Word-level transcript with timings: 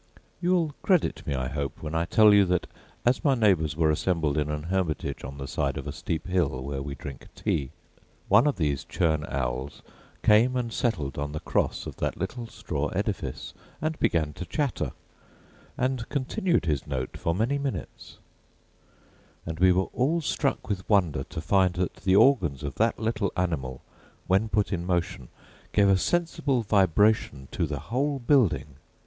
You 0.41 0.53
will 0.55 0.75
credit 0.81 1.27
me, 1.27 1.35
I 1.35 1.47
hope, 1.47 1.83
when 1.83 1.93
I 1.93 2.05
tell 2.05 2.33
you 2.33 2.43
that, 2.45 2.65
as 3.05 3.23
my 3.23 3.35
neighbours 3.35 3.75
were 3.77 3.91
assembled 3.91 4.35
in 4.35 4.49
an 4.49 4.63
hermitage 4.63 5.23
on 5.23 5.37
the 5.37 5.47
side 5.47 5.77
of 5.77 5.85
a 5.85 5.91
steep 5.91 6.25
hill 6.25 6.59
where 6.63 6.81
we 6.81 6.95
drink 6.95 7.27
tea, 7.35 7.69
one 8.27 8.47
of 8.47 8.55
these 8.55 8.83
churn 8.83 9.23
owls 9.29 9.83
came 10.23 10.55
and 10.55 10.73
settled 10.73 11.19
on 11.19 11.33
the 11.33 11.39
cross 11.39 11.85
of 11.85 11.97
that 11.97 12.17
little 12.17 12.47
straw 12.47 12.87
edifice 12.87 13.53
and 13.79 13.99
began 13.99 14.33
to 14.33 14.45
chatter, 14.47 14.93
and 15.77 16.09
continued 16.09 16.65
his 16.65 16.87
note 16.87 17.15
for 17.15 17.35
many 17.35 17.59
minutes: 17.59 18.17
and 19.45 19.59
we 19.59 19.71
were 19.71 19.89
all 19.93 20.19
struck 20.19 20.67
with 20.67 20.89
wonder 20.89 21.23
to 21.25 21.41
find 21.41 21.75
that 21.75 21.97
the 21.97 22.15
organs 22.15 22.63
of 22.63 22.73
that 22.73 22.97
little 22.97 23.31
animal, 23.37 23.81
when 24.25 24.49
put 24.49 24.73
in 24.73 24.83
motion, 24.83 25.27
gave 25.73 25.87
a 25.89 25.95
sensible 25.95 26.63
vibration 26.63 27.47
to 27.51 27.67
the 27.67 27.79
whole 27.81 28.17
building! 28.17 28.77